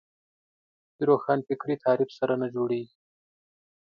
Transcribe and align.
د 0.97 0.99
روښانفکري 1.09 1.75
تعریف 1.85 2.09
سره 2.19 2.33
نه 2.41 2.47
جوړېږي 2.55 2.95